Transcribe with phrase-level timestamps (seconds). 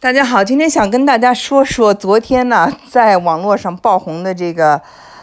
[0.00, 4.80] 大家好，今天想跟大家说说昨天呢，在网络上爆红的这个，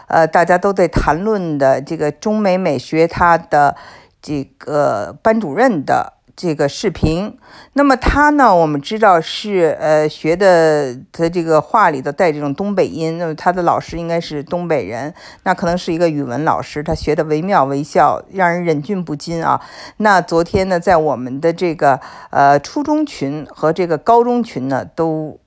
[0.07, 3.75] 呃，大家都在谈论的这个中美美学它的
[4.21, 6.16] 这个班主任的。
[6.37, 7.35] 这个视频，
[7.73, 8.55] 那么他呢？
[8.55, 13.17] 我们知道是呃学的，他这个话里头带这种东北音。
[13.17, 15.11] 那么他的老师应该是东北人，
[15.41, 19.59] 那可能是一个语文老师，他学的惟妙惟肖，让人忍俊不禁啊。
[19.97, 21.99] 那昨天呢，在我们的这个
[22.29, 25.39] 呃初中群和这个高中群呢，都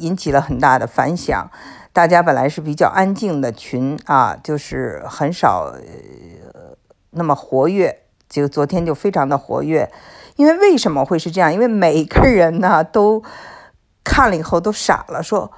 [0.00, 1.48] 引起了很大的反响。
[1.92, 5.72] 大家本来是比较安静的群啊，就是很少
[7.10, 9.88] 那么活跃，就昨天就非常的活跃。
[10.36, 11.52] 因为为什么会是这样？
[11.52, 13.22] 因为每个人呢都
[14.02, 15.52] 看了以后都傻了，说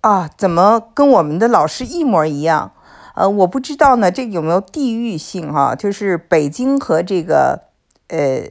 [0.00, 2.72] 啊，怎么跟我们的老师一模一样？
[3.14, 5.74] 呃，我不知道呢，这有没有地域性哈？
[5.74, 7.64] 就是北京和这个
[8.08, 8.50] 呃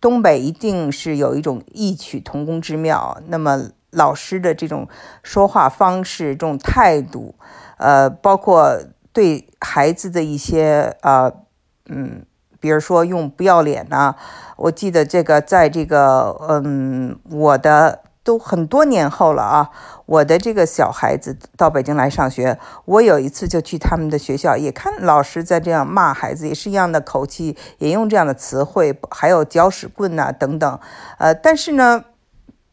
[0.00, 3.20] 东北一定是有一种异曲同工之妙。
[3.26, 4.88] 那么老师的这种
[5.22, 7.34] 说话方式、这种态度，
[7.76, 8.80] 呃，包括
[9.12, 11.32] 对孩子的一些啊，
[11.88, 12.24] 嗯。
[12.60, 14.14] 比如说用不要脸呐，
[14.56, 19.70] 我记得这个在这个嗯，我的都很多年后了啊，
[20.06, 30.78] 我的这个小孩子到北京来上学，我有一次就去他们的学校，也看老师在这样骂孩子，也是一样的口气，也用这样的词汇，还有搅屎棍呐等等，
[31.18, 32.04] 呃，但是呢，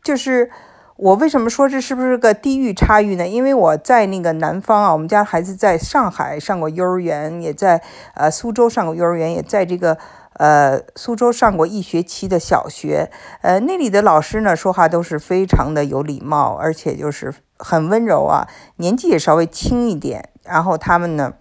[0.04, 0.52] 就是。
[0.98, 3.28] 我为什么说这是不是个地域差异呢？
[3.28, 7.84] 因为我在那个南方啊，我们家孩子在上海上过幼儿园，也在
[8.16, 10.00] 呃苏州上过幼儿园，也在这个
[10.34, 13.12] 呃苏州上过一学期的小学。
[13.42, 20.30] 呃，那里的老师呢，说话都是非常的有礼貌，而且就是很温柔啊，年纪也稍微轻一点。
[20.44, 21.34] 然后他们呢，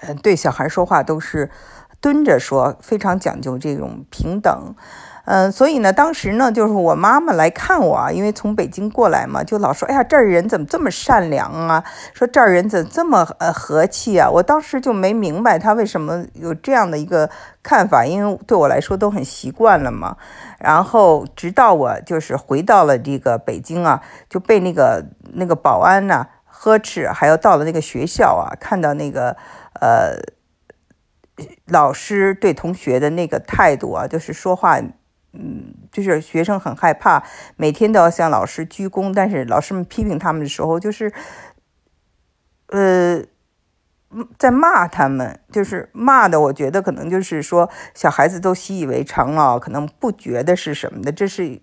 [0.00, 1.50] 呃，对小孩说话都是
[2.00, 4.76] 蹲着说，非常讲究这种平等。
[5.26, 11.82] 嗯，所以呢，当时呢，就是我妈妈来看我啊，因为从北京过来嘛，就老说，哎呀，这儿人怎么这么善良啊？
[12.12, 14.28] 说这儿人怎么这么呃和气啊？
[14.30, 17.30] 我当时就没明白他为什么有这样的一个
[17.62, 20.14] 看法，因为对我来说都很习惯了嘛。
[20.58, 29.34] 然后直到我就是回到了这个北京啊，就被那个那个保安呢呵斥，还有到了那个学校啊，看到那个
[29.80, 30.18] 呃
[31.66, 34.78] 老师对同学的那个态度啊，就是说话。
[35.94, 37.24] 就是学生很害怕，
[37.56, 39.14] 每天都要向老师鞠躬。
[39.14, 41.12] 但是老师们批评他们的时候，就是，
[42.66, 43.22] 呃，
[44.36, 46.40] 在骂他们，就是骂的。
[46.40, 51.12] 我觉得可能就是说，小孩子都习以为常了，可能不觉得是什么的。
[51.12, 51.62] 这是。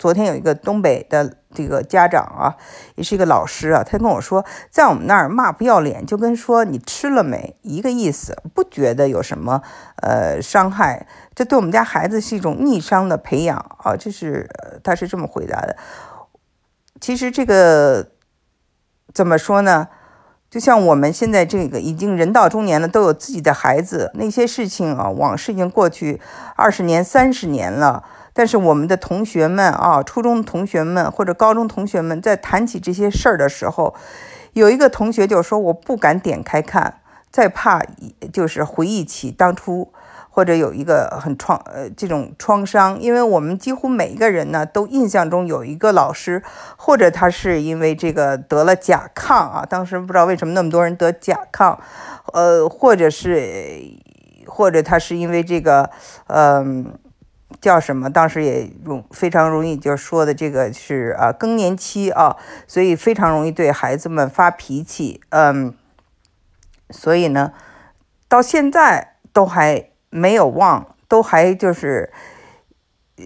[0.00, 2.56] 昨天有一个东北的这个家长啊，
[2.94, 9.60] 也是一个老师啊，他跟我说，在我们那儿骂不要脸，就跟说你吃了没一个意思，不觉得有什么
[9.96, 11.06] 呃伤害。
[11.34, 14.48] 这对我们家孩子是一种逆商的培养啊，这是
[14.82, 15.76] 他是这么回答的。
[16.98, 18.12] 其实这个
[19.12, 19.88] 怎么说呢？
[20.48, 26.18] 就像我们现在这个已经人到中年了，都有自己的孩子，那些事情啊，往事已经过去
[26.56, 28.02] 二十年、三十年了。
[28.32, 33.94] 但是我们的同学们啊，初中同学们或者高中同学们在谈起这些事儿的时候，
[34.52, 37.82] 有一个同学就说：“我不敢点开看，再怕
[38.32, 39.92] 就是回忆起当初，
[40.28, 46.42] 或者有一个很创呃这种创伤，因为我们几乎每一个人呢都印象中有一个老师，
[46.76, 51.76] 或者他是因为这个得了甲亢啊，当时不知道为什么那么多人得甲亢，
[52.32, 53.80] 呃，或者是
[54.46, 55.90] 或者他是因为这个
[56.28, 56.92] 嗯。”
[57.60, 58.10] 叫什么？
[58.10, 65.20] 当时也容非常容易，就说的这个是啊更年期啊，所以非常容易对孩子们发脾气。
[65.30, 65.74] 嗯，
[66.90, 67.52] 所以呢，
[68.28, 72.12] 到现在都还没有忘，都还就是
[73.16, 73.24] 呃，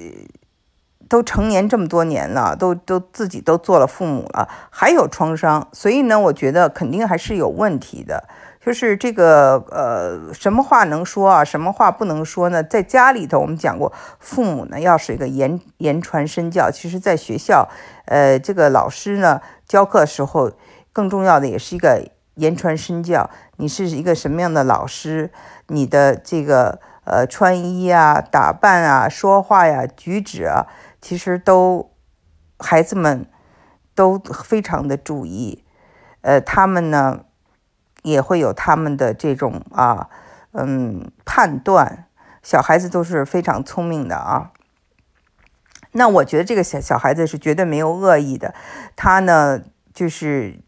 [1.08, 5.68] 都成年这么多年了，都都自己都做了父母了，还有创伤。
[5.72, 8.28] 所以呢，我觉得肯定还是有问题的。
[8.64, 11.44] 就是这个呃，什么话能说啊？
[11.44, 12.62] 什么话不能说呢？
[12.62, 16.70] 在家里头，我们讲过，父母呢要是一个言言传身教。
[16.70, 17.68] 其实，在学校，
[18.06, 20.52] 呃，这个老师呢教课时候，
[20.94, 23.28] 更重要的也是一个言传身教。
[23.58, 25.30] 你是一个什么样的老师？
[25.66, 30.66] 你的这个呃穿衣啊、打扮啊、说话呀、举止啊，
[31.02, 31.90] 其实都
[32.58, 33.26] 孩子们
[33.94, 35.66] 都非常的注意。
[36.22, 37.26] 呃，他们呢。
[38.04, 40.08] 也会有他们的这种啊，
[40.52, 42.06] 嗯，判断，
[42.42, 44.52] 小孩子都是非常聪明的啊。
[45.92, 48.54] 那我觉得这个小小孩子是绝对没有恶意的，
[48.94, 49.62] 他呢
[49.92, 50.60] 就是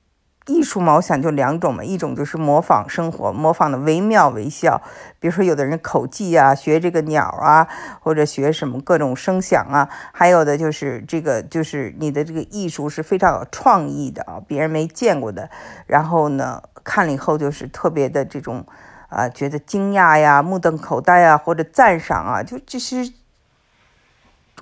[0.47, 4.81] 艺术嘛，我想就两种嘛，一种就是模仿生活，模仿的惟妙惟肖。
[5.19, 7.67] 比如说，有的人口技啊，学这个鸟啊，
[8.01, 15.51] 或者学什么各种声响啊；还有的就是这个，就是你的这个艺术是非常有创意的啊，别人没见过的。
[15.89, 18.65] 然后呢，看了以后就是特别的这种
[19.09, 23.13] 啊，觉得惊讶呀、目瞪口呆啊，或者赞赏啊，就这是。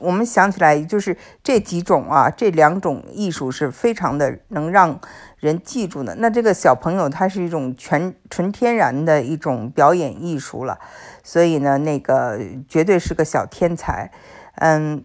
[0.01, 4.99] 我们想起来，就是这几种啊，这两种艺术是非常的能让
[5.39, 6.17] 人记住的。
[6.17, 10.81] 那这个小朋友他是一种全纯天然的一种表演艺术了，
[11.23, 14.11] 所以呢，那个绝对是个小天才。
[14.57, 15.05] 嗯，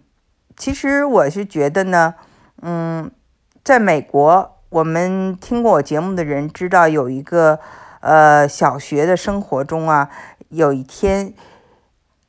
[0.57, 2.15] 其实我是觉得呢，
[2.63, 3.11] 嗯，
[3.63, 7.59] 在美国，我们听过我节目的人知道有一个
[8.01, 10.09] 呃小学的生活中啊，
[10.49, 11.33] 有一天。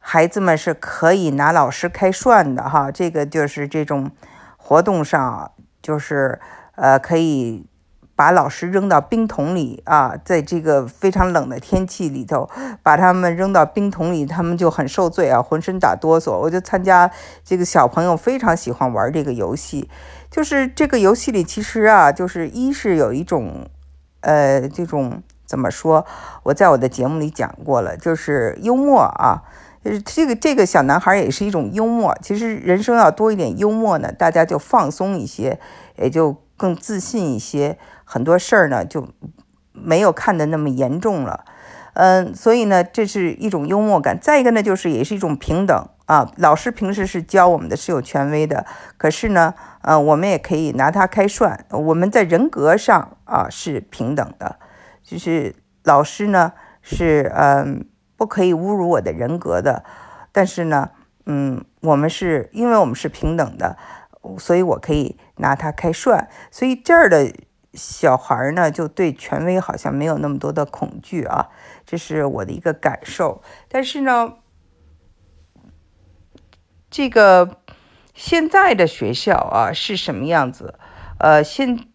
[0.03, 4.11] 孩子们是可以拿老师开涮的哈，这个就是这种
[4.57, 5.53] 活动上，
[5.83, 6.41] 就是
[6.75, 7.67] 呃可以
[8.17, 12.49] 把老师扔到冰桶里啊，在这个非常冷的天气里头，
[12.83, 16.33] 把他们扔到冰桶里，他们就很受罪啊，浑身打哆嗦。
[16.33, 17.11] 我就参加
[17.45, 19.91] 这个小朋友非常喜欢玩这个游戏，
[20.31, 23.69] 就是这个游戏里其实啊，就是一是有一种
[24.21, 26.06] 呃这种怎么说，
[26.44, 29.43] 我在我的节目里讲过了，就是幽默啊。
[29.82, 32.15] 就是这个这个小男孩也是一种幽默。
[32.21, 35.59] 其实人生要多一点幽默呢，大家就放松一些，
[35.97, 37.79] 也就更自信一些。
[38.05, 39.09] 很多事儿呢就
[39.73, 41.47] 没有看得那么严重了。
[41.94, 44.19] 嗯，所以呢，这是一种幽默感。
[44.21, 46.33] 再一个呢，就是也是一种平等啊。
[46.37, 48.67] 老师平时是教我们的，是有权威的。
[48.97, 51.65] 可是呢，呃，我们也可以拿他开涮。
[51.71, 54.59] 我们在人格上啊是平等的，
[55.03, 55.55] 就是
[55.85, 56.53] 老师呢
[56.83, 57.87] 是嗯。
[58.21, 59.83] 不可以侮辱我的人格的，
[60.31, 60.91] 但是呢，
[61.25, 63.79] 嗯，我们是因为我们是平等的，
[64.37, 66.29] 所以我可以拿他开涮。
[66.51, 67.33] 所以这儿的
[67.73, 71.49] 小孩呢，就对权威好像没有那么多的恐惧啊，
[71.87, 73.41] 这是我的一个感受。
[73.71, 74.35] 但是呢，
[76.91, 77.61] 这个
[78.15, 80.79] 现在的学校啊是什么样子？
[81.19, 81.87] 呃，现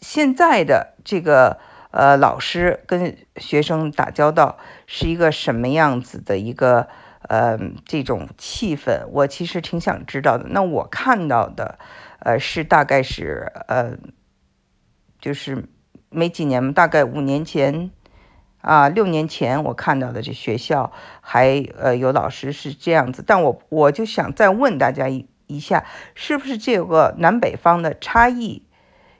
[0.00, 1.58] 现在的这个。
[1.90, 6.86] 呃，老师跟学生打交道是一个什么样子的一个
[7.22, 9.06] 呃这种气氛？
[9.08, 10.44] 我其实挺想知道的。
[10.50, 11.78] 那我看到的，
[12.18, 13.96] 呃，是大概是呃，
[15.18, 15.64] 就是
[16.10, 17.90] 没几年大概五年前
[18.68, 20.92] 啊，六年前我看到的这学校
[21.22, 23.24] 还呃有老师是这样子。
[23.26, 28.66] 但我我就想再问大家一一下，是不是这个南北方的差异？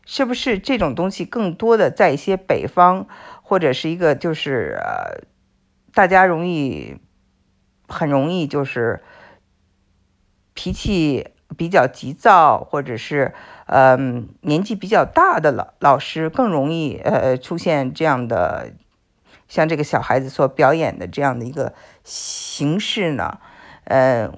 [0.05, 3.07] 是不是这种东西更多的在一些北方，
[3.43, 5.25] 或者是一个就是呃，
[5.95, 6.99] 大家容易
[7.89, 9.03] 很容易就是
[10.53, 13.33] 脾气比较急躁，或者是
[13.65, 18.73] 嗯年纪比较大的老老师更容易呃出现这样的
[19.49, 21.75] 像这个小孩子所表演的这样的一个
[22.05, 23.41] 形式呢？
[23.85, 24.31] 呃，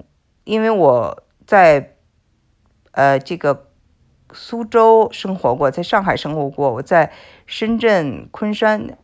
[0.45, 1.97] 因为我在
[2.93, 3.67] 呃这个。
[4.33, 7.11] 苏州生活过，在上海生活过，我在
[7.47, 8.97] 深圳、昆山，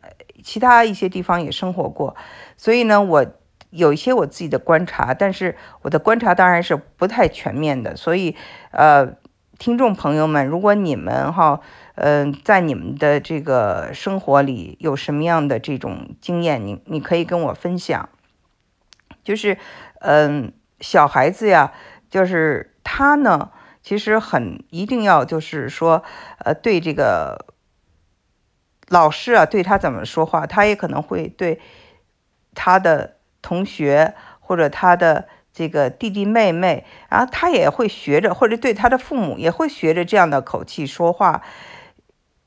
[0.45, 2.15] 其他一些地方也生活过，
[2.57, 3.27] 所以呢，我
[3.71, 7.97] 有一些我自己的观察，但是我的观察当然是不太全面的。
[7.97, 8.37] 所以，
[8.71, 9.17] 呃，
[9.59, 11.61] 听众朋友们，如果你们哈，
[11.95, 18.09] 嗯，在你们的这个生活里有什么样的这种经验，你你可以跟我分享。
[19.25, 19.59] 就是，
[20.01, 21.73] 嗯，小孩子呀，
[22.11, 23.51] 就是他呢。
[23.83, 26.03] 其实很一定要就是说，
[26.39, 27.47] 呃，对这个
[28.89, 31.61] 老师啊，对他怎么说话，他也可能会对
[32.53, 41.41] 他的同学或者他的这个弟弟妹妹，然后他也会学着，或者对他的父母也会学着这样的口气说话，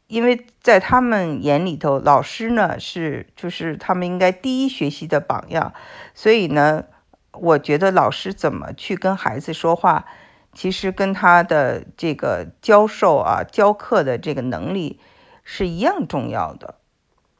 [0.06, 5.74] 因为在他们眼里头，老师呢是就是他们应该第一学习的榜样，
[6.13, 6.84] 所以呢，
[7.32, 10.06] 我觉得老师怎么去跟孩子说话。
[10.51, 15.00] 其实跟他的这个教授啊、教课的这个能力
[15.44, 16.75] 是一样重要的，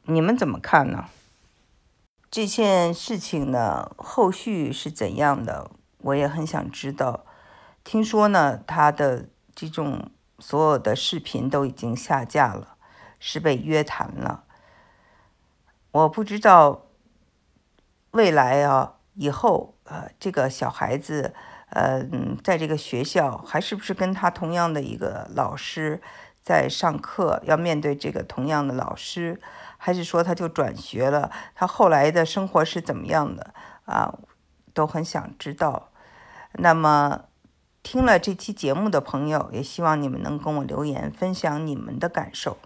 [0.04, 1.06] 你们怎么看呢？
[2.30, 5.70] 这件事情呢，后续是怎样的？
[5.98, 7.26] 我也很想知道。
[7.82, 12.76] 听说呢，他的这种所有的视频都已经下架了，
[13.18, 14.44] 是被约谈了。
[15.90, 16.86] 我不知道
[18.12, 21.34] 未来啊，以后呃，这个小孩子。
[21.72, 22.04] 呃，
[22.42, 26.02] 在这个学校还是不是跟他同样的一个老师
[26.50, 29.40] 在上课，要面对这个同样的老师，
[29.78, 31.30] 还是说他就转学了？
[31.54, 33.54] 他后来的生活是怎么样的
[33.84, 34.12] 啊？
[34.74, 35.92] 都很想知道。
[36.54, 37.26] 那么，
[37.84, 42.56] 听了这期节目的朋友，也希望你们能跟我留言分享你们的感受。